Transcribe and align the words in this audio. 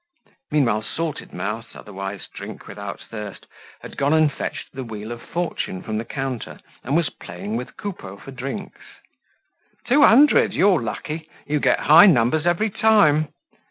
Meanwhile 0.49 0.81
Salted 0.95 1.31
Mouth, 1.31 1.75
otherwise 1.75 2.27
Drink 2.33 2.65
without 2.67 2.99
Thirst, 3.11 3.45
had 3.83 3.97
gone 3.97 4.13
and 4.13 4.33
fetched 4.33 4.71
the 4.73 4.83
wheel 4.83 5.11
of 5.11 5.21
fortune 5.21 5.83
from 5.83 5.99
the 5.99 6.05
counter, 6.05 6.59
and 6.83 6.95
was 6.95 7.11
playing 7.11 7.55
with 7.55 7.77
Coupeau 7.77 8.17
for 8.17 8.31
drinks. 8.31 8.81
"Two 9.85 10.01
hundred! 10.01 10.53
You're 10.53 10.81
lucky; 10.81 11.29
you 11.45 11.59
get 11.59 11.81
high 11.81 12.07
numbers 12.07 12.47
every 12.47 12.71
time!" 12.71 13.27